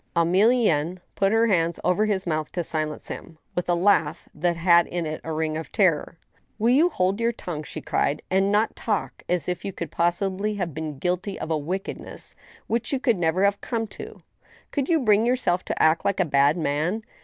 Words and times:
Emilienne 0.15 0.97
put 1.13 1.31
her 1.31 1.45
hands 1.45 1.79
over 1.83 2.05
his 2.07 2.25
mouth 2.25 2.51
to 2.51 2.63
silence 2.63 3.07
him, 3.07 3.37
with 3.53 3.69
a 3.69 3.75
laugh 3.75 4.27
that 4.33 4.57
had 4.57 4.87
in 4.87 5.05
it 5.05 5.21
a 5.23 5.31
ring 5.31 5.55
of 5.55 5.71
terror." 5.71 6.17
Will 6.57 6.71
you 6.71 6.89
hold 6.89 7.19
your 7.21 7.31
tongue," 7.31 7.61
she 7.61 7.81
cried," 7.81 8.23
and 8.31 8.51
not 8.51 8.75
talk 8.75 9.21
as 9.29 9.47
if 9.47 9.63
you 9.63 9.71
could 9.71 9.91
possibly 9.91 10.55
have 10.55 10.73
been 10.73 10.97
guilty 10.97 11.39
of 11.39 11.51
a 11.51 11.55
wickedness 11.59 12.33
which 12.65 12.91
you 12.91 12.99
never 13.13 13.41
could 13.41 13.45
have 13.45 13.61
come 13.61 13.85
to? 13.85 14.23
Could 14.71 14.89
you 14.89 15.01
bring 15.01 15.23
yourself 15.23 15.63
to 15.65 15.79
act 15.79 16.03
like 16.03 16.19
a 16.19 16.25
bad 16.25 16.57
man 16.57 17.03